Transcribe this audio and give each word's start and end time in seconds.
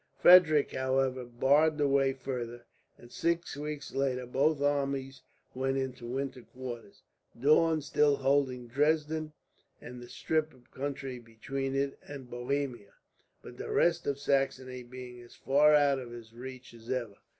Frederick, 0.17 0.71
however, 0.71 1.23
barred 1.23 1.77
the 1.77 1.87
way 1.87 2.11
farther, 2.11 2.65
and 2.97 3.11
six 3.11 3.55
weeks 3.55 3.93
later 3.93 4.25
both 4.25 4.59
armies 4.59 5.21
went 5.53 5.77
into 5.77 6.07
winter 6.07 6.41
quarters; 6.41 7.03
Daun 7.39 7.83
still 7.83 8.15
holding 8.15 8.65
Dresden 8.67 9.33
and 9.79 10.01
the 10.01 10.09
strip 10.09 10.55
of 10.55 10.71
country 10.71 11.19
between 11.19 11.75
it 11.75 11.99
and 12.01 12.31
Bohemia, 12.31 12.93
but 13.43 13.57
the 13.59 13.69
rest 13.69 14.07
of 14.07 14.17
Saxony 14.17 14.81
being 14.81 15.21
as 15.21 15.35
far 15.35 15.75
out 15.75 15.99
of 15.99 16.09
his 16.09 16.33
reach 16.33 16.73
as 16.73 16.89
ever. 16.89 17.17